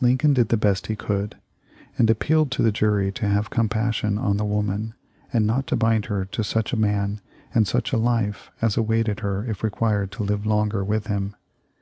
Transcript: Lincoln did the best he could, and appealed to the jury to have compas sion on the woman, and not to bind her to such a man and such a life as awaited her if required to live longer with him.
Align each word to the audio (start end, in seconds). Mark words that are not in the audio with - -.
Lincoln 0.00 0.32
did 0.32 0.48
the 0.48 0.56
best 0.56 0.86
he 0.86 0.96
could, 0.96 1.36
and 1.98 2.08
appealed 2.08 2.50
to 2.52 2.62
the 2.62 2.72
jury 2.72 3.12
to 3.12 3.28
have 3.28 3.50
compas 3.50 3.94
sion 3.96 4.16
on 4.16 4.38
the 4.38 4.44
woman, 4.46 4.94
and 5.34 5.46
not 5.46 5.66
to 5.66 5.76
bind 5.76 6.06
her 6.06 6.24
to 6.24 6.42
such 6.42 6.72
a 6.72 6.78
man 6.80 7.20
and 7.54 7.68
such 7.68 7.92
a 7.92 7.98
life 7.98 8.50
as 8.62 8.78
awaited 8.78 9.20
her 9.20 9.44
if 9.44 9.62
required 9.62 10.10
to 10.12 10.22
live 10.22 10.46
longer 10.46 10.82
with 10.82 11.08
him. 11.08 11.36